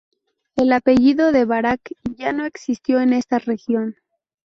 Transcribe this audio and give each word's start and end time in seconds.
El 0.55 0.73
apellido 0.73 1.31
de 1.31 1.45
Barac 1.45 1.79
ya 2.17 2.33
no 2.33 2.45
existe 2.47 2.93
en 2.93 3.13
esta 3.13 3.37
región. 3.37 3.93